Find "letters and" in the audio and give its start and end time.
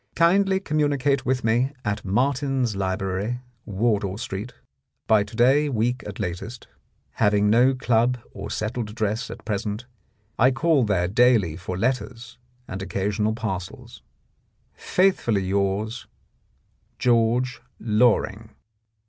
11.77-12.81